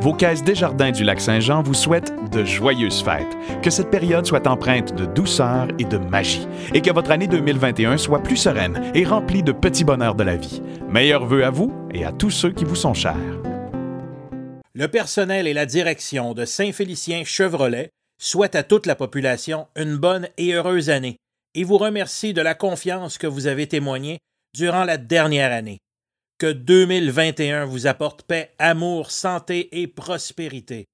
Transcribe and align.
Vos 0.00 0.14
caisses 0.14 0.44
Desjardins 0.44 0.92
du 0.92 1.02
Lac-Saint-Jean 1.02 1.60
vous 1.60 1.74
souhaitent 1.74 2.12
de 2.30 2.44
joyeuses 2.44 3.02
fêtes, 3.02 3.36
que 3.62 3.70
cette 3.70 3.90
période 3.90 4.24
soit 4.24 4.46
empreinte 4.46 4.94
de 4.94 5.06
douceur 5.06 5.66
et 5.80 5.84
de 5.84 5.98
magie, 5.98 6.46
et 6.72 6.80
que 6.80 6.92
votre 6.92 7.10
année 7.10 7.26
2021 7.26 7.98
soit 7.98 8.22
plus 8.22 8.36
sereine 8.36 8.92
et 8.94 9.04
remplie 9.04 9.42
de 9.42 9.50
petits 9.50 9.82
bonheurs 9.82 10.14
de 10.14 10.22
la 10.22 10.36
vie. 10.36 10.62
Meilleurs 10.88 11.26
vœux 11.26 11.44
à 11.44 11.50
vous 11.50 11.72
et 11.92 12.04
à 12.04 12.12
tous 12.12 12.30
ceux 12.30 12.52
qui 12.52 12.64
vous 12.64 12.76
sont 12.76 12.94
chers. 12.94 13.16
Le 14.72 14.86
personnel 14.86 15.48
et 15.48 15.54
la 15.54 15.66
direction 15.66 16.32
de 16.32 16.44
Saint-Félicien 16.44 17.24
Chevrolet 17.24 17.90
souhaitent 18.20 18.54
à 18.54 18.62
toute 18.62 18.86
la 18.86 18.94
population 18.94 19.66
une 19.74 19.96
bonne 19.96 20.28
et 20.36 20.52
heureuse 20.52 20.90
année 20.90 21.16
et 21.56 21.64
vous 21.64 21.78
remercie 21.78 22.34
de 22.34 22.40
la 22.40 22.54
confiance 22.54 23.18
que 23.18 23.26
vous 23.26 23.48
avez 23.48 23.66
témoignée 23.66 24.18
durant 24.54 24.84
la 24.84 24.96
dernière 24.96 25.52
année. 25.52 25.78
Que 26.38 26.52
2021 26.52 27.64
vous 27.64 27.88
apporte 27.88 28.22
paix, 28.22 28.54
amour, 28.60 29.10
santé 29.10 29.68
et 29.82 29.88
prospérité. 29.88 30.86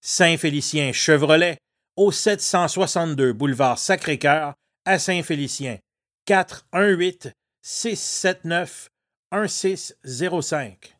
Saint-Félicien 0.00 0.92
Chevrolet, 0.92 1.56
au 1.96 2.12
762 2.12 3.32
boulevard 3.32 3.76
Sacré-Cœur, 3.76 4.54
à 4.84 5.00
Saint-Félicien. 5.00 5.78
418 6.26 7.32
679 7.62 8.88
1605. 9.32 10.94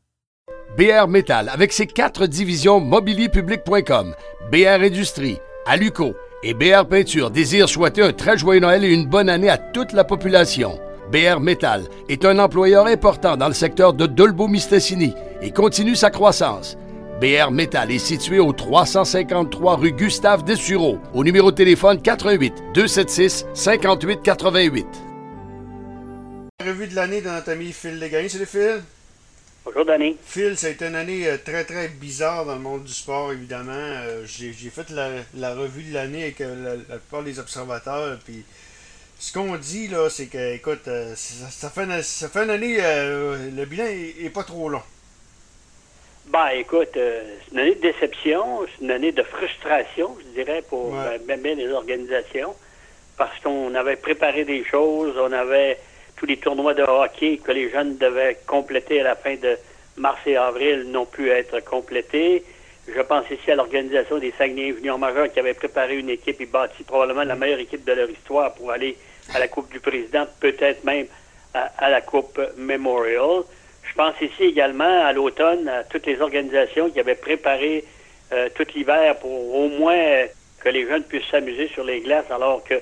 BR 0.76 1.06
Métal, 1.06 1.48
avec 1.48 1.72
ses 1.72 1.86
quatre 1.86 2.26
divisions 2.26 2.80
mobilierpublic.com, 2.80 4.16
BR 4.50 4.82
Industrie, 4.82 5.38
Aluco 5.66 6.16
et 6.42 6.54
BR 6.54 6.88
Peinture, 6.88 7.30
désire 7.30 7.68
souhaiter 7.68 8.02
un 8.02 8.12
très 8.12 8.38
joyeux 8.38 8.60
Noël 8.60 8.84
et 8.84 8.92
une 8.92 9.06
bonne 9.06 9.28
année 9.28 9.50
à 9.50 9.56
toute 9.58 9.92
la 9.92 10.02
population. 10.02 10.80
BR 11.14 11.38
Metal 11.38 11.84
est 12.08 12.24
un 12.24 12.40
employeur 12.40 12.86
important 12.88 13.36
dans 13.36 13.46
le 13.46 13.54
secteur 13.54 13.92
de 13.92 14.04
Dolbeau-Mistassini 14.04 15.14
et 15.42 15.52
continue 15.52 15.94
sa 15.94 16.10
croissance. 16.10 16.76
BR 17.20 17.52
Metal 17.52 17.88
est 17.92 18.00
situé 18.00 18.40
au 18.40 18.52
353 18.52 19.76
rue 19.76 19.92
Gustave 19.92 20.42
Dessureau, 20.42 20.98
au 21.14 21.22
numéro 21.22 21.52
de 21.52 21.56
téléphone 21.56 22.02
88 22.02 22.52
276 22.74 23.46
58 23.54 24.22
88. 24.24 24.86
Revue 26.66 26.88
de 26.88 26.96
l'année 26.96 27.20
dans 27.20 27.34
notre 27.34 27.52
ami 27.52 27.70
Phil 27.70 28.00
Légagne, 28.00 28.28
c'est 28.28 28.40
le 28.40 28.44
Phil? 28.44 28.82
Bonjour, 29.64 29.84
Danny. 29.84 30.16
Phil, 30.26 30.58
ça 30.58 30.66
a 30.66 30.70
été 30.70 30.84
une 30.88 30.96
année 30.96 31.28
euh, 31.28 31.36
très 31.38 31.62
très 31.62 31.86
bizarre 31.86 32.44
dans 32.44 32.56
le 32.56 32.60
monde 32.60 32.82
du 32.82 32.92
sport, 32.92 33.32
évidemment. 33.32 33.70
Euh, 33.72 34.26
J'ai 34.26 34.52
fait 34.52 34.90
la, 34.90 35.10
la 35.36 35.54
revue 35.54 35.84
de 35.84 35.94
l'année 35.94 36.24
avec 36.24 36.40
euh, 36.40 36.64
la, 36.64 36.74
la 36.74 36.98
plupart 36.98 37.22
des 37.22 37.38
observateurs, 37.38 38.18
puis 38.24 38.44
ce 39.18 39.32
qu'on 39.32 39.56
dit, 39.56 39.88
là, 39.88 40.08
c'est 40.10 40.26
que, 40.26 40.54
écoute, 40.54 40.86
euh, 40.88 41.14
ça, 41.16 41.50
ça 41.50 41.70
fait 41.70 41.84
une, 41.84 42.02
ça 42.02 42.28
fait 42.28 42.44
une 42.44 42.50
année, 42.50 42.76
euh, 42.80 43.50
le 43.50 43.64
bilan 43.64 43.84
est, 43.86 44.24
est 44.24 44.30
pas 44.30 44.42
trop 44.44 44.68
long. 44.68 44.82
Ben, 46.26 46.48
écoute, 46.54 46.96
euh, 46.96 47.22
c'est 47.44 47.52
une 47.52 47.58
année 47.60 47.74
de 47.74 47.80
déception, 47.80 48.66
c'est 48.66 48.84
une 48.84 48.90
année 48.90 49.12
de 49.12 49.22
frustration, 49.22 50.16
je 50.20 50.42
dirais, 50.42 50.62
pour 50.68 50.92
Ouais. 50.92 51.18
euh, 51.28 51.36
bien 51.36 51.54
les 51.54 51.68
organisations, 51.70 52.54
parce 53.16 53.38
qu'on 53.40 53.74
avait 53.74 53.96
préparé 53.96 54.44
des 54.44 54.64
choses, 54.64 55.14
on 55.18 55.32
avait 55.32 55.78
tous 56.16 56.26
les 56.26 56.36
tournois 56.38 56.74
de 56.74 56.82
hockey 56.82 57.38
que 57.38 57.52
les 57.52 57.70
jeunes 57.70 57.96
devaient 57.98 58.38
compléter 58.46 59.00
à 59.00 59.04
la 59.04 59.16
fin 59.16 59.34
de 59.36 59.56
mars 59.96 60.18
et 60.26 60.36
avril 60.36 60.90
n'ont 60.90 61.06
pu 61.06 61.30
être 61.30 61.60
complétés. 61.64 62.42
Je 62.86 63.00
pense 63.00 63.30
ici 63.30 63.50
à 63.50 63.54
l'organisation 63.54 64.18
des 64.18 64.32
Saguenay 64.36 64.74
juniors 64.74 64.98
majeurs 64.98 65.32
qui 65.32 65.38
avait 65.38 65.54
préparé 65.54 65.96
une 65.96 66.10
équipe 66.10 66.40
et 66.40 66.46
bâti 66.46 66.82
probablement 66.82 67.24
la 67.24 67.34
meilleure 67.34 67.58
équipe 67.60 67.84
de 67.84 67.92
leur 67.92 68.10
histoire 68.10 68.52
pour 68.54 68.70
aller 68.70 68.96
à 69.34 69.38
la 69.38 69.48
Coupe 69.48 69.72
du 69.72 69.80
Président, 69.80 70.26
peut-être 70.40 70.84
même 70.84 71.06
à, 71.54 71.70
à 71.78 71.88
la 71.88 72.02
Coupe 72.02 72.38
Memorial. 72.58 73.42
Je 73.82 73.94
pense 73.94 74.14
ici 74.20 74.44
également 74.44 75.04
à 75.06 75.12
l'automne 75.12 75.66
à 75.68 75.84
toutes 75.84 76.06
les 76.06 76.20
organisations 76.20 76.90
qui 76.90 77.00
avaient 77.00 77.14
préparé 77.14 77.84
euh, 78.32 78.48
tout 78.54 78.66
l'hiver 78.74 79.18
pour 79.18 79.54
au 79.54 79.68
moins 79.68 79.96
euh, 79.96 80.26
que 80.60 80.68
les 80.68 80.86
jeunes 80.86 81.04
puissent 81.04 81.30
s'amuser 81.30 81.68
sur 81.68 81.84
les 81.84 82.00
glaces 82.00 82.30
alors 82.30 82.62
que 82.64 82.74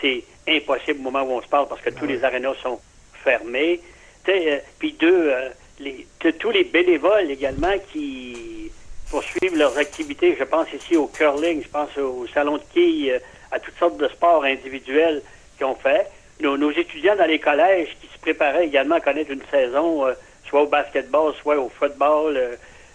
c'est 0.00 0.22
impossible 0.48 1.00
au 1.00 1.02
moment 1.10 1.22
où 1.22 1.32
on 1.32 1.42
se 1.42 1.48
parle 1.48 1.68
parce 1.68 1.80
que 1.80 1.90
tous 1.90 2.06
les 2.06 2.22
arénas 2.24 2.54
sont 2.62 2.80
fermés. 3.24 3.80
Euh, 4.28 4.58
Puis 4.78 4.92
deux, 4.92 5.30
euh, 5.30 5.48
les, 5.80 6.06
tous 6.38 6.50
les 6.50 6.64
bénévoles 6.64 7.30
également 7.30 7.74
qui 7.92 8.70
poursuivent 9.10 9.56
leurs 9.56 9.76
activités. 9.78 10.36
Je 10.38 10.44
pense 10.44 10.72
ici 10.72 10.96
au 10.96 11.06
curling, 11.06 11.62
je 11.62 11.68
pense 11.68 11.96
au 11.98 12.26
salon 12.28 12.56
de 12.58 12.62
quilles, 12.72 13.12
euh, 13.12 13.18
à 13.50 13.58
toutes 13.58 13.76
sortes 13.78 13.96
de 13.98 14.08
sports 14.08 14.44
individuels 14.44 15.22
qu'ils 15.56 15.66
ont 15.66 15.74
fait. 15.74 16.06
Nos, 16.40 16.56
nos 16.56 16.70
étudiants 16.70 17.16
dans 17.16 17.26
les 17.26 17.38
collèges 17.40 17.96
qui 18.00 18.06
se 18.06 18.18
préparaient 18.20 18.66
également 18.66 18.94
à 18.96 19.00
connaître 19.00 19.30
une 19.30 19.42
saison, 19.50 20.06
euh, 20.06 20.12
soit 20.48 20.62
au 20.62 20.66
basketball, 20.66 21.34
soit 21.42 21.58
au 21.58 21.68
football, 21.68 22.36
euh, 22.36 22.54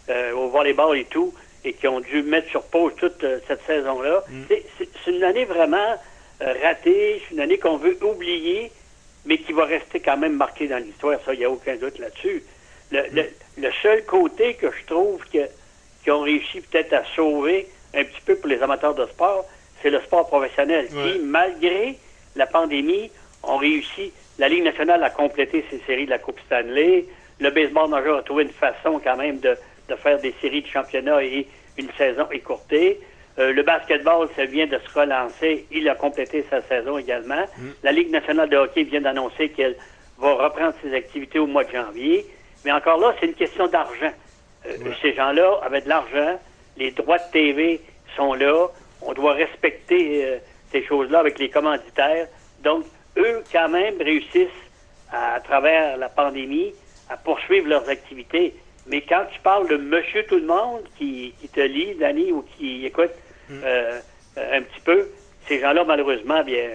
euh, 0.10 0.32
au 0.34 0.50
volleyball 0.50 0.98
et 0.98 1.06
tout, 1.06 1.34
et 1.64 1.74
qui 1.74 1.88
ont 1.88 2.00
dû 2.00 2.24
mettre 2.24 2.50
sur 2.50 2.64
pause 2.64 2.94
toute 2.98 3.24
euh, 3.24 3.40
cette 3.48 3.64
saison-là. 3.66 4.24
C'est- 4.48 4.64
C'est 4.78 5.12
une 5.12 5.24
année 5.24 5.46
vraiment 5.46 5.96
ratée, 6.40 7.22
c'est 7.28 7.34
une 7.36 7.40
année 7.42 7.58
qu'on 7.58 7.78
veut 7.78 7.98
oublier, 8.04 8.72
mais 9.26 9.38
qui 9.38 9.54
va 9.54 9.66
rester 9.66 10.00
quand 10.00 10.18
même 10.18 10.36
marquée 10.36 10.68
dans 10.68 10.78
l'histoire, 10.78 11.18
ça, 11.26 11.34
il 11.34 11.40
n'y 11.40 11.46
a 11.46 11.50
aucun 11.50 11.76
doute 11.76 11.98
là-dessus. 12.00 12.44
Le, 12.92 13.02
le- 13.14 13.30
le 13.58 13.72
seul 13.82 14.04
côté 14.06 14.56
que 14.56 14.68
je 14.72 14.86
trouve 14.86 15.24
que 15.32 15.40
qui 16.06 16.12
ont 16.12 16.22
réussi 16.22 16.62
peut-être 16.62 16.94
à 16.94 17.04
sauver 17.16 17.68
un 17.96 18.04
petit 18.04 18.22
peu 18.24 18.36
pour 18.36 18.48
les 18.48 18.62
amateurs 18.62 18.94
de 18.94 19.06
sport, 19.08 19.44
c'est 19.82 19.90
le 19.90 20.00
sport 20.02 20.28
professionnel 20.28 20.88
Ouais. 20.94 21.14
qui, 21.14 21.20
malgré 21.20 21.98
la 22.36 22.46
pandémie, 22.46 23.10
ont 23.42 23.58
réussi. 23.58 24.14
La 24.38 24.48
Ligue 24.48 24.64
nationale 24.64 25.04
a 25.04 25.10
complété 25.10 25.66
ses 25.72 25.80
séries 25.88 26.06
de 26.06 26.12
la 26.12 26.20
Coupe 26.20 26.40
Stanley. 26.46 27.06
Le 27.40 27.50
baseball 27.50 27.90
majeur 27.90 28.20
a 28.20 28.22
trouvé 28.22 28.44
une 28.44 28.50
façon 28.52 29.02
quand 29.04 29.18
même 29.18 29.40
de, 29.40 29.58
de 29.90 29.96
faire 29.96 30.20
des 30.20 30.34
séries 30.42 30.62
de 30.62 30.68
championnat 30.68 31.24
et 31.24 31.48
une 31.78 31.90
saison 31.98 32.28
écourtée. 32.32 33.00
Euh, 33.40 33.52
le 33.52 33.64
basketball, 33.64 34.28
ça 34.36 34.46
vient 34.46 34.68
de 34.68 34.78
se 34.78 35.00
relancer. 35.00 35.66
Il 35.72 35.90
a 35.90 35.96
complété 35.96 36.46
sa 36.52 36.62
saison 36.62 37.00
également. 37.00 37.46
La 37.82 37.92
Ligue 37.92 38.12
nationale 38.12 38.50
de 38.50 38.58
hockey 38.58 38.84
vient 38.84 39.02
d'annoncer 39.02 39.50
qu'elle 39.50 39.76
va 40.20 40.34
reprendre 40.36 40.76
ses 40.84 40.94
activités 40.94 41.40
au 41.40 41.48
mois 41.48 41.64
de 41.64 41.72
janvier. 41.72 42.26
Mais 42.64 42.72
encore 42.72 43.00
là, 43.00 43.16
c'est 43.20 43.26
une 43.26 43.34
question 43.34 43.68
d'argent. 43.68 44.12
Ces 45.02 45.14
gens-là 45.14 45.60
avaient 45.64 45.82
de 45.82 45.90
l'argent, 45.90 46.40
les 46.78 46.92
droits 46.92 47.18
de 47.18 47.32
TV 47.32 47.82
sont 48.16 48.34
là, 48.34 48.68
on 49.02 49.14
doit 49.14 49.34
respecter 49.34 50.26
euh, 50.26 50.38
ces 50.72 50.84
choses-là 50.86 51.20
avec 51.20 51.40
les 51.40 51.50
commanditaires. 51.50 52.28
Donc, 52.64 52.86
eux, 53.18 53.44
quand 53.52 53.70
même, 53.70 53.96
réussissent 54.02 54.50
à, 55.12 55.36
à 55.36 55.40
travers 55.40 55.98
la 55.98 56.10
pandémie 56.10 56.74
à 57.10 57.18
poursuivre 57.18 57.68
leurs 57.68 57.88
activités. 57.90 58.54
Mais 58.88 59.02
quand 59.02 59.26
tu 59.32 59.40
parles 59.40 59.68
de 59.68 59.78
monsieur 59.78 60.26
tout 60.26 60.38
le 60.38 60.46
monde 60.46 60.82
qui, 60.98 61.34
qui 61.40 61.50
te 61.50 61.60
lit, 61.60 61.96
Danny, 61.96 62.32
ou 62.32 62.44
qui 62.58 62.86
écoute 62.86 63.12
euh, 63.52 64.00
euh, 64.38 64.58
un 64.58 64.62
petit 64.62 64.82
peu, 64.82 65.08
ces 65.48 65.60
gens-là, 65.60 65.84
malheureusement, 65.84 66.44
bien, 66.44 66.70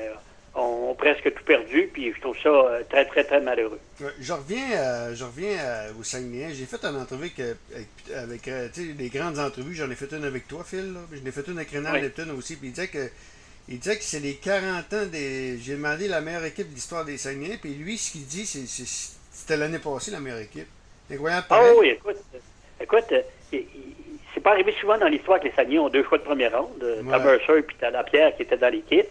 ont, 0.55 0.95
presque 0.99 1.33
tout 1.35 1.45
perdu, 1.45 1.89
puis 1.93 2.13
je 2.15 2.21
trouve 2.21 2.37
ça 2.43 2.49
euh, 2.49 2.83
très, 2.89 3.05
très, 3.07 3.25
très 3.25 3.41
malheureux. 3.41 3.79
Ouais, 4.01 4.09
je 4.21 4.33
reviens, 4.33 4.71
euh, 4.77 5.15
je 5.15 5.25
reviens 5.25 5.57
euh, 5.59 5.91
au 5.99 6.03
Saguenay. 6.03 6.53
J'ai 6.55 6.67
fait 6.67 6.85
une 6.85 6.97
entrevue 6.97 7.31
avec, 7.39 7.57
avec, 8.15 8.49
avec, 8.49 8.49
euh, 8.49 8.69
grandes 9.15 9.39
entrevues. 9.39 9.75
J'en 9.75 9.91
ai 9.91 9.95
fait 9.95 10.13
une 10.13 10.25
avec 10.25 10.49
toi, 10.49 10.65
Phil. 10.65 10.93
Là. 10.93 11.01
J'en 11.13 11.25
ai 11.27 11.31
fait 11.33 11.47
une 11.49 11.57
avec 11.59 11.71
Renan 11.71 11.93
Oui. 11.93 12.01
Lepton 12.03 12.29
aussi. 12.37 12.57
Puis 12.57 12.69
il 12.69 12.73
disait 12.73 12.89
que, 12.89 13.09
il 13.69 13.79
disait 13.79 13.97
que 13.97 14.03
c'est 14.05 14.21
les 14.21 14.35
40 14.35 14.93
ans 14.93 15.07
des. 15.07 15.59
J'ai 15.59 15.75
demandé 15.75 16.09
la 16.09 16.21
meilleure 16.21 16.45
équipe 16.45 16.69
de 16.69 16.75
l'histoire 16.75 17.05
des 17.05 17.17
Saguenay. 17.17 17.59
Puis 17.61 17.75
lui, 17.75 17.97
ce 17.97 18.11
qu'il 18.13 18.27
dit, 18.27 18.45
c'est, 18.45 18.67
c'est- 18.67 19.17
c'était 19.33 19.57
l'année 19.57 19.79
passée, 19.79 20.11
la 20.11 20.21
meilleure 20.21 20.41
équipe. 20.41 20.67
Incroyable 21.11 21.47
Ah 21.51 21.55
pareil. 21.55 21.77
oui, 21.79 21.89
écoute, 21.91 22.17
euh, 22.35 22.39
écoute, 22.83 23.15
c'est 24.35 24.41
pas 24.43 24.51
arrivé 24.53 24.75
souvent 24.81 24.99
dans 24.99 25.09
l'histoire 25.09 25.39
que 25.41 25.45
les 25.45 25.53
Saguenay 25.53 25.79
ont 25.79 25.89
deux 25.89 26.05
choix 26.05 26.19
de 26.19 26.23
première 26.25 26.57
ronde. 26.61 26.83
Euh, 26.83 27.03
T'as 27.09 27.19
Ouais. 27.19 27.25
Mercer 27.25 27.63
puis 27.67 27.77
t'as 27.81 27.91
Lapierre 27.91 28.35
qui 28.37 28.43
était 28.43 28.57
dans 28.57 28.69
l'équipe. 28.73 29.07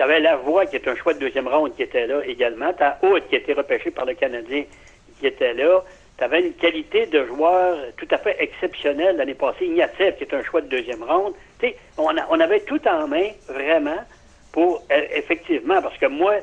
T'avais 0.00 0.18
Lavoie 0.18 0.64
qui 0.64 0.76
est 0.76 0.88
un 0.88 0.96
choix 0.96 1.12
de 1.12 1.18
deuxième 1.18 1.46
ronde 1.46 1.76
qui 1.76 1.82
était 1.82 2.06
là 2.06 2.24
également. 2.24 2.72
T'as 2.72 2.96
Haute 3.02 3.28
qui 3.28 3.34
a 3.34 3.38
été 3.38 3.52
repêché 3.52 3.90
par 3.90 4.06
le 4.06 4.14
Canadien 4.14 4.64
qui 5.18 5.26
était 5.26 5.52
là. 5.52 5.84
T'avais 6.16 6.40
une 6.40 6.54
qualité 6.54 7.04
de 7.04 7.26
joueur 7.26 7.76
tout 7.98 8.08
à 8.10 8.16
fait 8.16 8.34
exceptionnelle 8.38 9.18
l'année 9.18 9.34
passée. 9.34 9.66
Ignatiev 9.66 10.16
qui 10.16 10.24
est 10.24 10.32
un 10.32 10.42
choix 10.42 10.62
de 10.62 10.68
deuxième 10.68 11.02
ronde. 11.02 11.34
Tu 11.60 11.74
on, 11.98 12.14
on 12.30 12.40
avait 12.40 12.60
tout 12.60 12.80
en 12.88 13.08
main, 13.08 13.28
vraiment, 13.46 13.98
pour 14.52 14.82
euh, 14.90 15.02
effectivement, 15.14 15.82
parce 15.82 15.98
que 15.98 16.06
moi, 16.06 16.36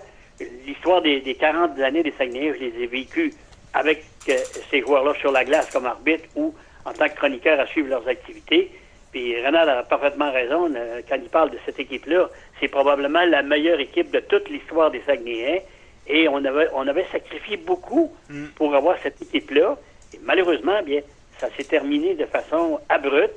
l'histoire 0.68 1.02
des, 1.02 1.22
des 1.22 1.34
40 1.34 1.80
années 1.80 2.04
des 2.04 2.14
Saguenayens, 2.16 2.54
je 2.54 2.64
les 2.64 2.84
ai 2.84 2.86
vécues 2.86 3.34
avec 3.74 4.04
euh, 4.30 4.38
ces 4.70 4.82
joueurs-là 4.82 5.16
sur 5.16 5.32
la 5.32 5.44
glace 5.44 5.72
comme 5.72 5.88
arbitre 5.88 6.26
ou 6.36 6.54
en 6.86 6.94
tant 6.94 7.10
que 7.10 7.16
chroniqueur 7.16 7.60
à 7.60 7.66
suivre 7.66 7.90
leurs 7.90 8.08
activités. 8.08 8.70
Puis 9.12 9.36
Renald 9.44 9.70
a 9.70 9.84
parfaitement 9.84 10.32
raison 10.32 10.72
euh, 10.76 11.02
quand 11.08 11.16
il 11.16 11.30
parle 11.30 11.52
de 11.52 11.58
cette 11.66 11.80
équipe-là. 11.80 12.30
C'est 12.60 12.68
probablement 12.68 13.24
la 13.26 13.42
meilleure 13.44 13.80
équipe 13.80 14.12
de 14.12 14.20
toute 14.20 14.50
l'histoire 14.50 14.92
des 14.92 15.02
Saguenayens. 15.06 15.60
Et 16.08 16.28
on 16.30 16.44
avait, 16.46 16.68
on 16.74 16.88
avait 16.88 17.06
sacrifié 17.12 17.58
beaucoup 17.58 18.14
pour 18.56 18.74
avoir 18.76 18.96
cette 19.04 19.22
équipe-là. 19.22 19.78
Et 20.14 20.20
malheureusement, 20.24 20.82
bien, 20.84 21.02
ça 21.38 21.50
s'est 21.58 21.66
terminé 21.66 22.16
de 22.16 22.26
façon 22.26 22.80
abrupte, 22.90 23.36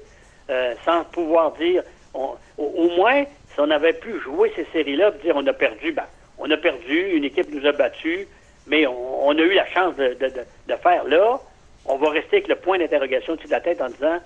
euh, 0.50 0.74
sans 0.84 1.04
pouvoir 1.04 1.52
dire. 1.52 1.82
on- 2.14 2.34
au, 2.58 2.64
au 2.64 2.90
moins, 2.96 3.24
si 3.52 3.58
on 3.60 3.70
avait 3.70 3.92
pu 3.92 4.18
jouer 4.20 4.52
ces 4.56 4.66
séries-là, 4.72 5.12
dire 5.22 5.34
on 5.36 5.46
a 5.46 5.52
perdu, 5.52 5.92
ben, 5.92 6.04
on 6.38 6.50
a 6.50 6.56
perdu, 6.56 7.10
une 7.16 7.24
équipe 7.24 7.48
nous 7.52 7.64
a 7.66 7.72
battus, 7.72 8.26
mais 8.66 8.86
on, 8.86 9.28
on 9.28 9.30
a 9.36 9.40
eu 9.42 9.52
la 9.54 9.66
chance 9.66 9.94
de, 9.96 10.08
de- 10.14 10.28
de- 10.28 10.44
de 10.68 10.74
faire 10.82 11.04
là. 11.04 11.38
On 11.86 11.96
va 11.96 12.10
rester 12.10 12.36
avec 12.38 12.48
le 12.48 12.56
point 12.56 12.78
d'interrogation 12.78 13.32
au-dessus 13.32 13.46
de 13.48 13.52
la 13.52 13.60
tête 13.60 13.80
en 13.80 13.88
disant 13.88 14.18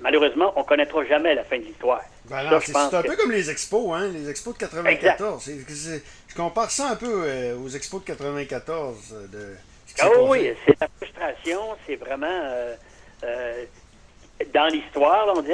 malheureusement, 0.00 0.52
on 0.56 0.60
ne 0.60 0.64
connaîtra 0.66 1.04
jamais 1.04 1.34
la 1.34 1.44
fin 1.44 1.58
de 1.58 1.64
l'histoire. 1.64 2.02
Ben 2.30 2.60
c'est 2.60 2.76
un 2.76 3.02
peu 3.02 3.16
comme 3.16 3.32
les 3.32 3.50
expos, 3.50 3.94
hein, 3.94 4.08
les 4.12 4.28
expos 4.28 4.54
de 4.54 4.58
94. 4.58 5.50
je 6.28 6.34
compare 6.34 6.70
ça 6.70 6.90
un 6.90 6.96
peu 6.96 7.22
euh, 7.24 7.56
aux 7.56 7.68
expos 7.68 8.02
de 8.02 8.06
94. 8.06 9.14
Euh, 9.14 9.26
de, 9.28 9.56
ah 10.00 10.08
oui, 10.22 10.52
c'est 10.66 10.78
la 10.80 10.88
frustration, 10.98 11.60
c'est 11.86 11.96
vraiment 11.96 12.26
euh, 12.26 13.64
dans 14.52 14.66
l'histoire, 14.66 15.32
on 15.34 15.42
dit 15.42 15.52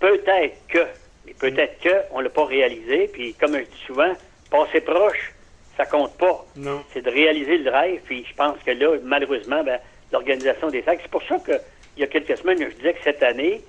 peut-être 0.00 0.66
que, 0.68 0.86
mais 1.26 1.34
peut-être 1.34 1.78
que 1.80 1.94
on 2.12 2.20
l'a 2.20 2.30
pas 2.30 2.46
réalisé, 2.46 3.08
puis 3.12 3.34
comme 3.34 3.54
je 3.54 3.62
dis 3.62 3.82
souvent, 3.86 4.12
passer 4.50 4.80
proche, 4.80 5.34
ça 5.76 5.86
compte 5.86 6.16
pas. 6.16 6.44
Non. 6.56 6.82
C'est 6.92 7.02
de 7.02 7.10
réaliser 7.10 7.58
le 7.58 7.70
rêve, 7.70 8.00
puis 8.04 8.24
je 8.28 8.34
pense 8.34 8.56
que 8.64 8.72
là, 8.72 8.96
malheureusement, 9.02 9.62
ben, 9.62 9.78
l'organisation 10.10 10.68
des 10.68 10.82
sacs, 10.82 11.00
c'est 11.02 11.10
pour 11.10 11.22
ça 11.24 11.38
que 11.38 11.52
il 11.98 12.02
y 12.02 12.04
a 12.04 12.06
quelques 12.06 12.38
semaines, 12.38 12.58
je 12.60 12.76
disais 12.76 12.94
que 12.94 13.02
cette 13.02 13.24
année, 13.24 13.60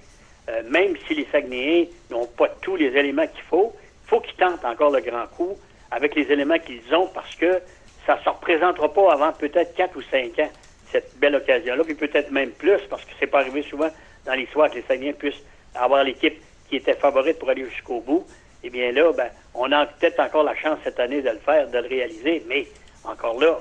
euh, 0.50 0.62
même 0.70 0.96
si 1.08 1.16
les 1.16 1.26
Saguenayens 1.32 1.88
n'ont 2.12 2.28
pas 2.28 2.48
tous 2.62 2.76
les 2.76 2.96
éléments 2.96 3.26
qu'il 3.26 3.42
faut, 3.42 3.74
il 4.06 4.10
faut 4.10 4.20
qu'ils 4.20 4.36
tentent 4.36 4.64
encore 4.64 4.92
le 4.92 5.02
grand 5.02 5.26
coup 5.36 5.58
avec 5.90 6.14
les 6.14 6.32
éléments 6.32 6.60
qu'ils 6.60 6.94
ont 6.94 7.08
parce 7.08 7.36
que 7.36 7.60
ça 8.06 8.18
ne 8.18 8.22
se 8.22 8.30
représentera 8.30 8.94
pas 8.94 9.14
avant 9.14 9.34
peut-être 9.34 9.74
quatre 9.74 9.96
ou 9.98 10.04
cinq 10.04 10.38
ans, 10.38 10.50
cette 10.92 11.18
belle 11.18 11.36
occasion-là, 11.38 11.84
puis 11.84 11.96
peut-être 11.96 12.30
même 12.30 12.52
plus 12.52 12.80
parce 12.88 13.04
que 13.04 13.12
c'est 13.20 13.26
pas 13.26 13.40
arrivé 13.40 13.64
souvent 13.64 13.90
dans 14.26 14.34
l'histoire 14.34 14.70
que 14.70 14.76
les 14.76 14.84
Saguenayens 14.84 15.14
puissent 15.14 15.44
avoir 15.74 16.04
l'équipe 16.04 16.40
qui 16.70 16.76
était 16.76 16.94
favorite 16.94 17.40
pour 17.40 17.50
aller 17.50 17.66
jusqu'au 17.66 18.00
bout. 18.00 18.28
Eh 18.64 18.70
bien 18.70 18.92
là, 18.92 19.12
ben, 19.12 19.30
on 19.56 19.72
a 19.72 19.88
peut-être 19.88 20.20
encore 20.20 20.44
la 20.44 20.56
chance 20.56 20.78
cette 20.84 21.00
année 21.00 21.24
de 21.24 21.30
le 21.32 21.40
faire, 21.40 21.68
de 21.68 21.80
le 21.80 21.88
réaliser, 21.88 22.44
mais 22.48 22.68
encore 23.04 23.40
là, 23.40 23.58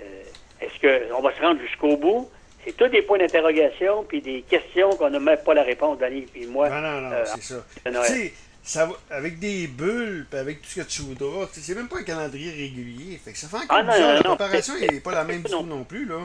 euh, 0.00 0.22
est-ce 0.60 0.80
qu'on 0.80 1.22
va 1.22 1.32
se 1.32 1.40
rendre 1.40 1.60
jusqu'au 1.60 1.96
bout? 1.96 2.28
C'est 2.64 2.76
tous 2.76 2.88
des 2.88 3.02
points 3.02 3.18
d'interrogation 3.18 4.04
puis 4.04 4.20
des 4.20 4.42
questions 4.42 4.90
qu'on 4.90 5.10
n'a 5.10 5.18
même 5.18 5.38
pas 5.38 5.54
la 5.54 5.62
réponse, 5.62 5.98
Danny 5.98 6.22
puis 6.22 6.46
moi. 6.46 6.68
Non, 6.68 6.80
non, 6.80 7.00
non, 7.00 7.12
euh, 7.12 7.24
c'est 7.24 7.42
ça. 7.42 7.64
Tu 7.84 7.92
sais, 7.92 8.32
ça 8.62 8.88
avec 9.10 9.38
des 9.38 9.66
bulles, 9.66 10.26
puis 10.28 10.38
avec 10.38 10.62
tout 10.62 10.68
ce 10.68 10.80
que 10.80 10.86
tu 10.86 11.02
voudras, 11.02 11.48
c'est 11.52 11.74
même 11.74 11.88
pas 11.88 11.98
un 11.98 12.02
calendrier 12.02 12.50
régulier. 12.50 13.18
Fait 13.18 13.32
que 13.32 13.38
ça 13.38 13.48
fait 13.48 13.64
encore 13.64 13.78
ah, 13.78 13.82
non, 13.82 14.12
La 14.14 14.22
préparation 14.22 14.74
n'est 14.78 15.00
pas 15.00 15.12
la 15.12 15.24
même 15.24 15.42
du 15.42 15.50
tout 15.50 15.62
non 15.62 15.84
plus, 15.84 16.04
là. 16.04 16.20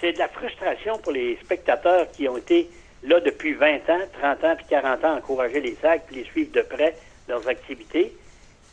C'est 0.00 0.12
de 0.12 0.18
la 0.18 0.28
frustration 0.28 0.98
pour 0.98 1.12
les 1.12 1.38
spectateurs 1.42 2.10
qui 2.10 2.28
ont 2.28 2.36
été 2.36 2.68
là 3.04 3.20
depuis 3.20 3.54
20 3.54 3.88
ans, 3.88 4.00
30 4.20 4.44
ans, 4.44 4.56
puis 4.56 4.66
40 4.68 5.04
ans 5.04 5.14
à 5.14 5.16
encourager 5.18 5.60
les 5.60 5.76
sacs, 5.80 6.02
puis 6.06 6.16
les 6.16 6.24
suivre 6.24 6.52
de 6.52 6.62
près 6.62 6.96
leurs 7.28 7.46
activités, 7.48 8.12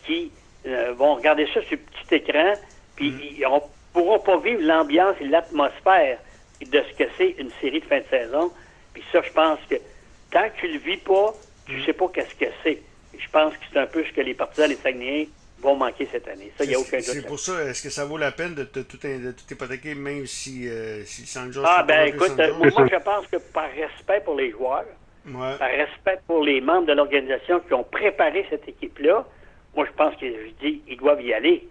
qui 0.05 0.31
euh, 0.65 0.93
vont 0.93 1.15
regarder 1.15 1.47
ça 1.53 1.61
sur 1.61 1.77
petit 1.77 2.15
écran, 2.15 2.53
puis 2.95 3.11
mm. 3.11 3.19
ils 3.21 3.39
ne 3.41 3.59
pourront 3.93 4.19
pas 4.19 4.39
vivre 4.39 4.61
l'ambiance 4.63 5.15
et 5.21 5.25
l'atmosphère 5.25 6.17
de 6.65 6.83
ce 6.91 6.97
que 6.97 7.09
c'est 7.17 7.35
une 7.37 7.51
série 7.61 7.79
de 7.79 7.85
fin 7.85 7.99
de 7.99 8.05
saison. 8.09 8.51
Puis 8.93 9.03
ça, 9.11 9.21
je 9.21 9.31
pense 9.31 9.59
que 9.69 9.75
tant 10.31 10.49
que 10.49 10.59
tu 10.59 10.67
le 10.67 10.79
vis 10.79 10.97
pas, 10.97 11.33
tu 11.65 11.75
ne 11.75 11.85
sais 11.85 11.93
pas 11.93 12.09
qu'est-ce 12.13 12.35
que 12.35 12.51
c'est. 12.63 12.81
Je 13.17 13.29
pense 13.29 13.53
que 13.53 13.63
c'est 13.71 13.79
un 13.79 13.87
peu 13.87 14.03
ce 14.03 14.11
que 14.11 14.21
les 14.21 14.33
partisans 14.33 14.69
des 14.69 14.75
Saguenayens 14.75 15.27
vont 15.61 15.75
manquer 15.75 16.07
cette 16.11 16.27
année. 16.27 16.51
Ça, 16.57 16.63
il 16.63 16.69
n'y 16.69 16.75
a 16.75 16.79
aucun 16.79 16.97
doute. 16.97 17.05
C'est 17.05 17.27
pour 17.27 17.39
ça, 17.39 17.63
est-ce 17.63 17.83
que 17.83 17.89
ça 17.89 18.05
vaut 18.05 18.17
la 18.17 18.31
peine 18.31 18.55
de, 18.55 18.63
tout, 18.63 18.97
hypothéquer, 19.49 19.95
même 19.95 20.25
si, 20.25 20.67
euh, 20.67 21.03
si 21.05 21.37
Ah, 21.63 21.83
ben 21.83 22.07
écoute, 22.07 22.33
euh, 22.39 22.53
moi, 22.55 22.87
je 22.91 23.03
pense 23.03 23.27
que 23.27 23.37
par 23.37 23.69
respect 23.71 24.21
pour 24.25 24.35
les 24.35 24.51
joueurs, 24.51 24.85
par 25.31 25.69
respect 25.69 26.19
pour 26.25 26.43
les 26.43 26.61
membres 26.61 26.87
de 26.87 26.93
l'organisation 26.93 27.59
qui 27.59 27.73
ont 27.73 27.83
préparé 27.83 28.45
cette 28.49 28.67
équipe-là, 28.67 29.25
moi, 29.75 29.85
je 29.85 29.91
pense 29.91 30.15
que 30.15 30.25
je 30.25 30.67
dis 30.67 30.81
ils 30.87 30.97
doivent 30.97 31.21
y 31.21 31.33
aller. 31.33 31.67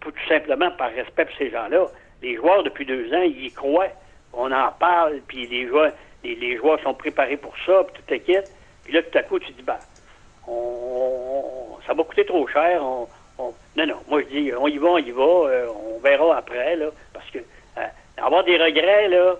tout 0.00 0.12
simplement 0.28 0.70
par 0.72 0.90
respect 0.90 1.26
pour 1.26 1.36
ces 1.36 1.50
gens-là. 1.50 1.86
Les 2.22 2.36
joueurs, 2.36 2.62
depuis 2.62 2.84
deux 2.84 3.12
ans, 3.14 3.22
ils 3.22 3.46
y 3.46 3.52
croient 3.52 3.88
on 4.32 4.50
en 4.50 4.72
parle, 4.72 5.20
puis 5.26 5.46
les 5.46 5.66
joueurs, 5.66 5.92
les, 6.24 6.56
joueurs 6.56 6.80
sont 6.80 6.94
préparés 6.94 7.36
pour 7.36 7.54
ça, 7.66 7.84
puis 7.84 8.02
tout 8.02 8.30
est 8.30 8.44
Puis 8.84 8.92
là, 8.92 9.02
tout 9.02 9.18
à 9.18 9.22
coup, 9.22 9.38
tu 9.38 9.52
dis, 9.52 9.62
ben, 9.62 9.78
on, 10.46 11.78
ça 11.86 11.94
va 11.94 12.02
coûter 12.04 12.24
trop 12.24 12.46
cher. 12.48 12.82
On, 12.82 13.08
non, 13.76 13.86
non, 13.86 13.96
moi 14.08 14.22
je 14.22 14.26
dis, 14.26 14.52
on 14.56 14.68
y 14.68 14.78
va, 14.78 14.88
on 14.88 14.98
y 14.98 15.10
va, 15.10 15.22
euh, 15.22 15.66
on 15.68 15.98
verra 15.98 16.36
après, 16.36 16.76
là, 16.76 16.90
parce 17.12 17.28
que 17.30 17.38
euh, 17.38 17.86
avoir 18.18 18.44
des 18.44 18.56
regrets, 18.56 19.08
là, 19.08 19.36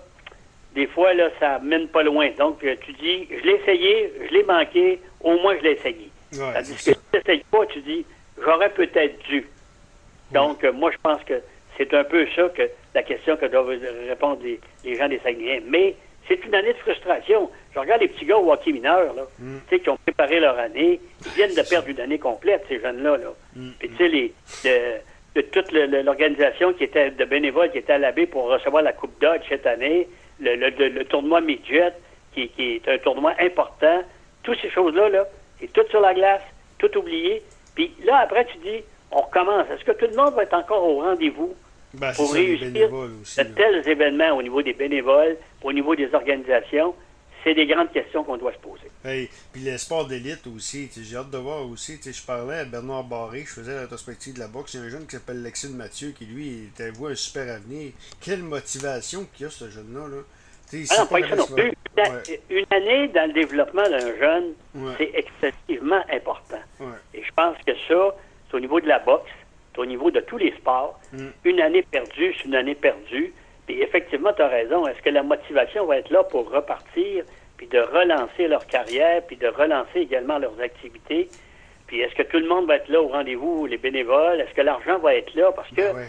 des 0.73 0.87
fois, 0.87 1.13
là, 1.13 1.29
ça 1.39 1.59
mène 1.59 1.87
pas 1.87 2.03
loin. 2.03 2.29
Donc, 2.37 2.63
euh, 2.63 2.75
tu 2.81 2.93
dis, 2.93 3.27
je 3.29 3.45
l'ai 3.45 3.55
essayé, 3.61 4.11
je 4.27 4.33
l'ai 4.33 4.43
manqué, 4.43 4.99
au 5.21 5.37
moins 5.39 5.55
je 5.57 5.63
l'ai 5.63 5.71
essayé. 5.73 6.09
Ouais, 6.33 6.53
Tandis 6.53 6.73
que 6.73 6.81
si 6.81 6.93
tu 6.93 6.99
n'essayes 7.13 7.45
pas, 7.51 7.65
tu 7.67 7.81
dis, 7.81 8.05
j'aurais 8.43 8.71
peut-être 8.71 9.19
dû. 9.27 9.47
Donc, 10.31 10.63
moi, 10.63 10.89
je 10.91 10.97
pense 10.97 11.23
que 11.23 11.41
c'est 11.77 11.93
un 11.93 12.03
peu 12.03 12.25
ça 12.35 12.49
que 12.49 12.63
la 12.93 13.03
question 13.03 13.35
que 13.37 13.45
doivent 13.45 13.79
répondre 14.07 14.39
les, 14.43 14.95
gens 14.95 15.07
des 15.07 15.19
Saguenayens. 15.19 15.61
Mais 15.67 15.95
c'est 16.27 16.43
une 16.45 16.55
année 16.55 16.73
de 16.73 16.77
frustration. 16.77 17.49
Je 17.73 17.79
regarde 17.79 18.01
les 18.01 18.07
petits 18.07 18.25
gars 18.25 18.37
au 18.37 18.51
hockey 18.51 18.71
mineur, 18.71 19.13
là, 19.13 19.23
mm. 19.39 19.77
qui 19.79 19.89
ont 19.89 19.97
préparé 19.97 20.39
leur 20.39 20.57
année. 20.57 20.99
Ils 21.25 21.31
viennent 21.31 21.55
de 21.55 21.61
perdre 21.67 21.89
une 21.89 21.99
année 21.99 22.19
complète, 22.19 22.65
ces 22.69 22.79
jeunes-là. 22.79 23.17
Là. 23.17 23.33
Mm. 23.55 23.69
Puis, 23.79 23.89
tu 23.89 23.97
sais, 23.97 24.07
les, 24.07 24.33
de, 25.35 25.41
toute 25.41 25.71
l'organisation 25.71 26.73
qui 26.73 26.83
était 26.83 27.11
de 27.11 27.25
bénévoles 27.25 27.71
qui 27.71 27.79
était 27.79 27.93
à 27.93 27.97
l'abbé 27.97 28.27
pour 28.27 28.45
recevoir 28.45 28.83
la 28.83 28.93
Coupe 28.93 29.19
Dodge 29.19 29.41
cette 29.49 29.65
année, 29.65 30.07
le, 30.39 31.03
tournoi 31.03 31.41
Midget, 31.41 31.93
qui, 32.33 32.49
qui, 32.49 32.75
est 32.75 32.87
un 32.87 32.97
tournoi 32.99 33.33
important, 33.39 34.03
toutes 34.43 34.59
ces 34.61 34.69
choses-là, 34.69 35.09
là, 35.09 35.25
c'est 35.59 35.71
tout 35.71 35.87
sur 35.89 36.01
la 36.01 36.13
glace, 36.13 36.41
tout 36.77 36.95
oublié. 36.97 37.41
Puis 37.75 37.91
là, 38.05 38.17
après, 38.17 38.45
tu 38.45 38.57
dis, 38.57 38.83
on 39.11 39.21
recommence. 39.21 39.65
Est-ce 39.71 39.83
que 39.83 39.91
tout 39.91 40.07
le 40.09 40.15
monde 40.15 40.33
va 40.35 40.43
être 40.43 40.53
encore 40.53 40.83
au 40.87 41.01
rendez-vous? 41.01 41.55
Ben, 41.93 42.13
pour 42.13 42.33
réussir 42.33 42.71
de 42.71 43.43
tels 43.53 43.87
événements 43.87 44.31
au 44.31 44.41
niveau 44.41 44.61
des 44.61 44.73
bénévoles, 44.73 45.37
au 45.61 45.71
niveau 45.71 45.95
des 45.95 46.13
organisations, 46.13 46.95
c'est 47.43 47.53
des 47.53 47.67
grandes 47.67 47.91
questions 47.91 48.23
qu'on 48.23 48.37
doit 48.37 48.53
se 48.53 48.57
poser. 48.57 48.89
Hey, 49.03 49.29
puis 49.51 49.61
les 49.61 49.77
sports 49.77 50.07
d'élite 50.07 50.47
aussi, 50.47 50.89
j'ai 50.95 51.17
hâte 51.17 51.29
de 51.29 51.37
voir 51.37 51.67
aussi. 51.69 51.99
Je 52.01 52.25
parlais 52.25 52.59
à 52.59 52.65
Bernard 52.65 53.03
Barré, 53.03 53.41
je 53.41 53.53
faisais 53.53 53.75
la 53.75 53.81
rétrospective 53.81 54.33
de 54.33 54.39
la 54.39 54.47
boxe. 54.47 54.73
Il 54.73 54.79
y 54.79 54.83
a 54.83 54.85
un 54.85 54.89
jeune 54.89 55.05
qui 55.05 55.15
s'appelle 55.15 55.43
Lexine 55.43 55.75
Mathieu 55.75 56.11
qui, 56.17 56.25
lui, 56.25 56.69
était 56.73 56.91
vu 56.91 57.07
un 57.07 57.15
super 57.15 57.53
avenir. 57.53 57.91
Quelle 58.21 58.43
motivation 58.43 59.27
qu'il 59.33 59.45
y 59.45 59.47
a, 59.47 59.51
ce 59.51 59.69
jeune-là. 59.69 60.07
Là. 60.07 60.21
Ah 60.89 60.95
non, 60.99 61.05
pas 61.05 61.27
ça 61.27 61.35
non 61.35 61.45
plus. 61.45 61.73
Une 62.49 62.65
année 62.71 63.07
dans 63.09 63.27
le 63.27 63.33
développement 63.33 63.83
d'un 63.83 64.17
jeune, 64.17 64.53
c'est 64.97 65.11
excessivement 65.13 66.01
important. 66.11 66.61
Et 67.13 67.23
je 67.23 67.31
pense 67.35 67.57
que 67.65 67.73
ça, 67.87 68.15
c'est 68.49 68.57
au 68.57 68.59
niveau 68.59 68.79
de 68.79 68.87
la 68.87 68.99
boxe, 68.99 69.29
au 69.77 69.85
niveau 69.85 70.11
de 70.11 70.19
tous 70.19 70.37
les 70.37 70.51
sports. 70.53 70.99
Mm. 71.11 71.27
Une 71.45 71.61
année 71.61 71.83
perdue, 71.83 72.33
c'est 72.37 72.45
une 72.45 72.55
année 72.55 72.75
perdue. 72.75 73.33
Puis 73.65 73.81
effectivement, 73.81 74.33
tu 74.33 74.41
as 74.41 74.47
raison. 74.47 74.85
Est-ce 74.87 75.01
que 75.01 75.09
la 75.09 75.23
motivation 75.23 75.85
va 75.85 75.97
être 75.97 76.09
là 76.09 76.23
pour 76.23 76.49
repartir, 76.51 77.23
puis 77.57 77.67
de 77.67 77.79
relancer 77.79 78.47
leur 78.47 78.65
carrière, 78.67 79.21
puis 79.25 79.37
de 79.37 79.47
relancer 79.47 79.99
également 79.99 80.37
leurs 80.37 80.59
activités? 80.61 81.29
Puis 81.87 82.01
est-ce 82.01 82.15
que 82.15 82.23
tout 82.23 82.39
le 82.39 82.47
monde 82.47 82.67
va 82.67 82.75
être 82.77 82.89
là 82.89 83.01
au 83.01 83.07
rendez-vous, 83.07 83.65
les 83.65 83.77
bénévoles? 83.77 84.41
Est-ce 84.41 84.53
que 84.53 84.61
l'argent 84.61 84.99
va 84.99 85.15
être 85.15 85.33
là? 85.35 85.51
Parce 85.51 85.69
que 85.69 85.93
ben 85.93 86.07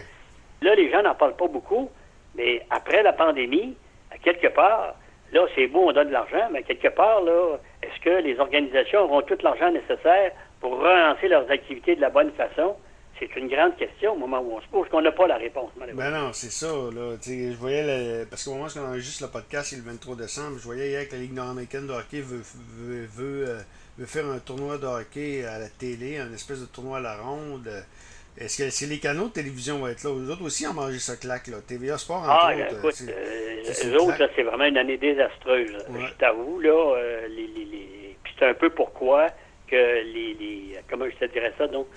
là, 0.61 0.75
les 0.75 0.91
gens 0.91 1.03
n'en 1.03 1.15
parlent 1.15 1.35
pas 1.35 1.47
beaucoup, 1.47 1.89
mais 2.35 2.61
après 2.69 3.03
la 3.03 3.13
pandémie, 3.13 3.75
à 4.11 4.17
quelque 4.17 4.47
part, 4.47 4.95
là, 5.31 5.45
c'est 5.55 5.67
beau, 5.67 5.83
on 5.87 5.91
donne 5.91 6.07
de 6.07 6.13
l'argent, 6.13 6.49
mais 6.51 6.63
quelque 6.63 6.87
part, 6.87 7.21
là, 7.21 7.57
est-ce 7.83 7.99
que 8.01 8.21
les 8.21 8.39
organisations 8.39 9.01
auront 9.01 9.21
tout 9.21 9.37
l'argent 9.43 9.71
nécessaire 9.71 10.31
pour 10.59 10.79
relancer 10.79 11.27
leurs 11.27 11.49
activités 11.51 11.95
de 11.95 12.01
la 12.01 12.09
bonne 12.09 12.31
façon? 12.31 12.75
C'est 13.17 13.33
une 13.37 13.47
grande 13.47 13.77
question 13.77 14.13
au 14.13 14.17
moment 14.17 14.41
où 14.41 14.57
on 14.57 14.61
se 14.61 14.67
pose, 14.67 14.89
qu'on 14.89 15.01
n'a 15.01 15.11
pas 15.11 15.25
la 15.27 15.37
réponse, 15.37 15.71
Ben 15.93 16.11
non, 16.11 16.33
c'est 16.33 16.51
ça. 16.51 16.67
Là. 16.67 17.15
je 17.25 17.55
voyais, 17.55 18.25
parce 18.29 18.43
qu'au 18.43 18.55
moment 18.55 18.65
où 18.65 18.79
on 18.79 18.89
enregistre 18.89 19.23
le 19.23 19.29
podcast, 19.29 19.69
c'est 19.69 19.77
le 19.77 19.83
23 19.83 20.17
décembre, 20.17 20.57
je 20.57 20.63
voyais 20.63 20.89
hier 20.89 21.07
que 21.07 21.13
la 21.13 21.21
Ligue 21.21 21.33
nord-américaine 21.33 21.87
de 21.87 21.93
hockey 21.93 22.19
veut, 22.19 22.41
veut, 22.43 23.47
euh, 23.47 23.61
veut, 23.97 24.05
faire 24.05 24.25
un 24.25 24.39
tournoi 24.39 24.77
de 24.77 24.85
hockey 24.85 25.45
à 25.45 25.59
la 25.59 25.69
télé, 25.69 26.17
un 26.17 26.33
espèce 26.33 26.59
de 26.59 26.65
tournoi 26.65 26.97
à 26.97 27.01
la 27.01 27.15
ronde. 27.15 27.69
Est-ce 28.37 28.61
que 28.61 28.69
c'est 28.69 28.87
les 28.87 28.99
canaux 28.99 29.27
de 29.27 29.33
télévision 29.33 29.79
vont 29.79 29.87
être 29.87 30.03
là? 30.03 30.11
Les 30.19 30.29
autres 30.29 30.43
aussi 30.43 30.67
ont 30.67 30.73
mangé 30.73 30.99
ce 30.99 31.13
claque, 31.13 31.47
là. 31.47 31.57
TVA 31.65 31.97
Sport, 31.97 32.17
en 32.17 32.27
ah, 32.27 32.53
écoute, 32.53 33.01
euh, 33.07 33.97
autres, 33.97 34.29
c'est 34.35 34.43
vraiment 34.43 34.65
une 34.65 34.77
année 34.77 34.97
désastreuse. 34.97 35.71
Je 35.89 36.13
t'avoue, 36.15 36.59
là, 36.59 36.97
euh, 36.97 37.27
les, 37.29 37.47
les, 37.47 37.63
les... 37.63 38.17
puis 38.21 38.33
c'est 38.37 38.47
un 38.47 38.53
peu 38.53 38.69
pourquoi 38.71 39.27
que 39.69 40.03
les, 40.03 40.33
les... 40.33 40.79
Comment 40.89 41.05
je 41.05 41.25
te 41.25 41.31
dirais 41.31 41.53
ça, 41.57 41.67
donc 41.67 41.87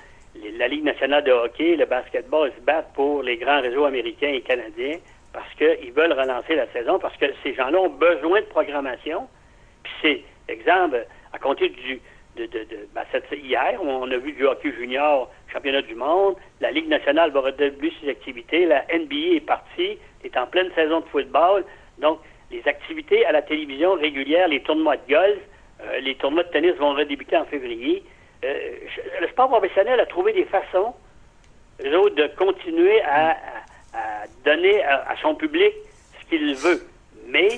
la 0.59 0.69
Ligue 0.69 0.85
nationale 0.85 1.25
de 1.25 1.33
hockey, 1.33 1.77
le 1.77 1.87
basketball 1.87 2.53
se 2.57 2.61
battent 2.61 2.93
pour 2.95 3.23
les 3.23 3.37
grands 3.37 3.61
réseaux 3.61 3.85
américains 3.85 4.33
et 4.33 4.41
canadiens 4.41 4.99
parce 5.33 5.53
qu'ils 5.55 5.93
veulent 5.93 6.13
relancer 6.13 6.55
la 6.55 6.67
saison, 6.73 6.99
parce 6.99 7.17
que 7.17 7.27
ces 7.43 7.55
gens-là 7.55 7.79
ont 7.81 7.91
besoin 7.91 8.41
de 8.41 8.47
programmation. 8.47 9.29
Puis 9.83 9.93
c'est, 10.03 10.53
exemple, 10.53 11.07
à 11.33 11.39
compter 11.39 11.69
du, 11.69 12.01
de, 12.37 12.47
de, 12.47 12.59
de 12.65 12.89
ben, 12.95 13.03
hier, 13.33 13.79
on 13.83 14.11
a 14.11 14.17
vu 14.17 14.33
du 14.33 14.47
hockey 14.47 14.73
junior, 14.73 15.31
championnat 15.53 15.83
du 15.83 15.95
monde, 15.95 16.37
la 16.61 16.71
Ligue 16.71 16.89
nationale 16.89 17.31
va 17.31 17.41
redébuter 17.41 17.95
ses 18.01 18.11
activités, 18.11 18.67
la 18.67 18.85
NBA 18.93 19.37
est 19.37 19.47
partie, 19.47 19.99
est 20.25 20.37
en 20.37 20.47
pleine 20.47 20.71
saison 20.75 21.01
de 21.01 21.07
football, 21.07 21.65
donc 21.99 22.21
les 22.51 22.67
activités 22.67 23.27
à 23.27 23.33
la 23.33 23.43
télévision 23.43 23.95
régulières, 23.95 24.49
les 24.49 24.63
tournois 24.63 24.97
de 24.97 25.13
golf, 25.13 25.39
euh, 25.83 26.01
les 26.01 26.15
tournois 26.15 26.45
de 26.45 26.49
tennis 26.49 26.75
vont 26.77 26.95
redébuter 26.95 27.37
en 27.37 27.45
février. 27.45 28.03
Euh, 28.45 28.71
le 29.21 29.29
sport 29.29 29.49
professionnel 29.49 29.99
a 30.01 30.07
trouvé 30.07 30.33
des 30.33 30.45
façons, 30.45 30.95
eux 31.85 32.11
de 32.11 32.27
continuer 32.37 33.01
à, 33.03 33.37
donner 34.45 34.83
à, 34.85 35.15
son 35.23 35.35
public 35.35 35.73
ce 36.21 36.27
qu'il 36.29 36.55
veut. 36.55 36.83
Mais 37.27 37.49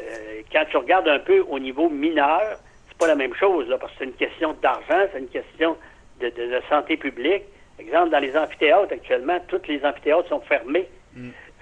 euh, 0.00 0.40
quand 0.52 0.64
tu 0.70 0.76
regardes 0.76 1.08
un 1.08 1.18
peu 1.18 1.40
au 1.48 1.58
niveau 1.58 1.88
mineur, 1.88 2.58
c'est 2.88 2.96
pas 2.98 3.06
la 3.06 3.14
même 3.16 3.34
chose, 3.34 3.68
là, 3.68 3.76
parce 3.78 3.92
que 3.92 3.98
c'est 3.98 4.04
une 4.04 4.14
question 4.14 4.54
d'argent, 4.62 5.08
c'est 5.12 5.18
une 5.18 5.28
question 5.28 5.76
de, 6.20 6.28
de- 6.30 6.46
de 6.46 6.60
santé 6.68 6.96
publique. 6.96 7.42
Exemple, 7.78 8.10
dans 8.10 8.18
les 8.18 8.36
amphithéâtres, 8.36 8.92
actuellement, 8.92 9.38
tous 9.48 9.62
les 9.68 9.84
amphithéâtres 9.84 10.28
sont 10.28 10.40
fermés. 10.40 10.86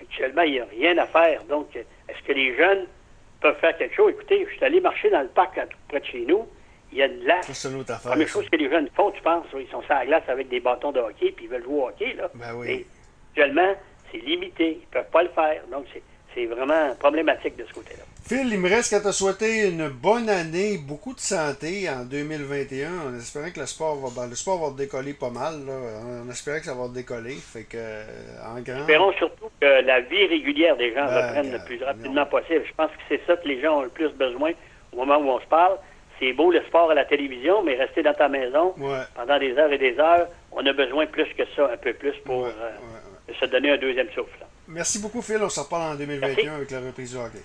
Actuellement, 0.00 0.42
il 0.42 0.52
n'y 0.52 0.60
a 0.60 0.64
rien 0.66 0.98
à 0.98 1.06
faire. 1.06 1.42
Donc, 1.44 1.74
est-ce 1.76 2.22
que 2.26 2.32
les 2.32 2.56
jeunes 2.56 2.86
peuvent 3.40 3.58
faire 3.60 3.76
quelque 3.76 3.94
chose? 3.94 4.10
Écoutez, 4.12 4.44
je 4.50 4.54
suis 4.56 4.64
allé 4.64 4.80
marcher 4.80 5.10
dans 5.10 5.20
le 5.22 5.28
parc 5.28 5.58
à 5.58 5.66
près 5.88 6.00
de 6.00 6.04
chez 6.06 6.24
nous. 6.26 6.46
Il 6.92 6.98
y 6.98 7.02
a 7.02 7.06
une 7.06 7.20
glace. 7.20 7.48
C'est 7.52 7.68
une 7.68 7.76
autre 7.80 7.90
La 7.90 7.96
affaire. 7.96 8.10
première 8.12 8.28
ça. 8.28 8.32
chose 8.34 8.48
que 8.50 8.56
les 8.56 8.70
jeunes 8.70 8.88
font, 8.96 9.10
tu 9.10 9.20
penses, 9.22 9.44
ils 9.58 9.68
sont 9.70 9.82
sur 9.82 9.92
la 9.94 10.06
glace 10.06 10.22
avec 10.28 10.48
des 10.48 10.60
bâtons 10.60 10.92
de 10.92 11.00
hockey, 11.00 11.32
puis 11.36 11.44
ils 11.46 11.50
veulent 11.50 11.62
jouer 11.64 11.74
au 11.82 11.88
hockey, 11.88 12.14
là. 12.14 12.30
Ben 12.34 12.54
oui. 12.56 12.68
Et 12.70 12.86
actuellement, 13.32 13.74
c'est 14.10 14.18
limité. 14.18 14.72
Ils 14.80 14.86
ne 14.86 14.92
peuvent 15.02 15.10
pas 15.10 15.22
le 15.22 15.28
faire. 15.30 15.62
Donc, 15.70 15.84
c'est- 15.92 16.02
vraiment 16.46 16.94
problématique 17.00 17.56
de 17.56 17.64
ce 17.66 17.72
côté-là. 17.72 18.04
Phil, 18.24 18.48
il 18.52 18.60
me 18.60 18.68
reste 18.68 18.90
qu'à 18.90 19.00
te 19.00 19.10
souhaiter 19.10 19.66
une 19.70 19.88
bonne 19.88 20.28
année, 20.28 20.78
beaucoup 20.78 21.12
de 21.12 21.18
santé 21.18 21.90
en 21.90 22.04
2021, 22.04 22.90
en 23.08 23.18
espérant 23.18 23.50
que 23.50 23.58
le 23.58 23.66
sport 23.66 23.96
va, 23.96 24.08
ben, 24.14 24.28
le 24.30 24.36
sport 24.36 24.70
va 24.70 24.76
décoller 24.76 25.14
pas 25.14 25.30
mal, 25.30 25.66
là. 25.66 25.72
en 26.24 26.30
espérant 26.30 26.60
que 26.60 26.66
ça 26.66 26.74
va 26.74 26.86
décoller, 26.86 27.34
fait 27.34 27.64
que, 27.64 27.76
euh, 27.76 28.04
en 28.46 28.60
grand... 28.60 28.78
Espérons 28.82 29.12
surtout 29.14 29.50
que 29.60 29.66
la 29.84 30.00
vie 30.02 30.26
régulière 30.26 30.76
des 30.76 30.94
gens 30.94 31.06
Ben, 31.06 31.26
reprenne 31.26 31.50
le 31.50 31.58
plus 31.64 31.80
non. 31.80 31.86
rapidement 31.86 32.26
possible. 32.26 32.62
Je 32.68 32.74
pense 32.76 32.90
que 32.92 33.02
c'est 33.08 33.20
ça 33.26 33.36
que 33.36 33.48
les 33.48 33.60
gens 33.60 33.78
ont 33.78 33.82
le 33.82 33.88
plus 33.88 34.10
besoin 34.10 34.52
au 34.92 34.96
moment 35.04 35.16
où 35.18 35.28
on 35.30 35.40
se 35.40 35.46
parle. 35.46 35.76
C'est 36.20 36.32
beau 36.32 36.50
le 36.50 36.60
sport 36.64 36.90
à 36.90 36.94
la 36.94 37.04
télévision, 37.04 37.62
mais 37.62 37.76
rester 37.76 38.02
dans 38.02 38.14
ta 38.14 38.28
maison 38.28 38.74
Ouais. 38.78 39.02
pendant 39.14 39.38
des 39.38 39.52
heures 39.56 39.72
et 39.72 39.78
des 39.78 39.98
heures, 39.98 40.26
on 40.52 40.64
a 40.66 40.72
besoin 40.72 41.06
plus 41.06 41.26
que 41.36 41.44
ça, 41.54 41.70
un 41.72 41.76
peu 41.76 41.92
plus 41.92 42.14
pour 42.24 42.42
Ouais, 42.44 42.48
euh, 42.48 43.28
ouais, 43.28 43.34
se 43.38 43.44
donner 43.46 43.70
un 43.72 43.78
deuxième 43.78 44.08
souffle. 44.10 44.44
Merci 44.66 45.00
beaucoup, 45.00 45.22
Phil. 45.22 45.38
On 45.40 45.48
se 45.48 45.60
reparle 45.60 45.92
en 45.92 45.94
2021 45.96 46.56
avec 46.56 46.70
la 46.70 46.80
reprise 46.80 47.12
du 47.12 47.18
hockey. 47.18 47.38